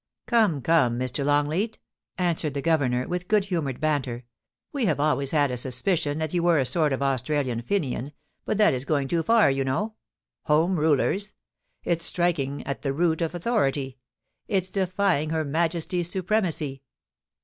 [0.17, 1.23] * Come, come, Mr.
[1.23, 1.77] Longleat,'
[2.17, 6.33] answered the Governor, with good humoured banter;* we have always had a sus picion that
[6.33, 8.11] you were a sort of Australian Fenian,
[8.43, 9.93] but that is going too far, you know.
[10.45, 11.33] Home Rulers!
[11.83, 13.99] It's striking at the root of authority—
[14.47, 16.81] it's defying her Majesty's supremacy.'